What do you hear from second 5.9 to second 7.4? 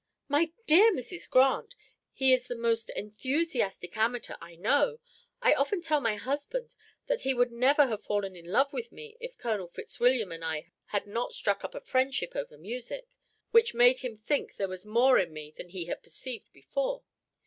my husband that he